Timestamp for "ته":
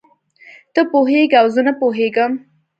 0.73-0.81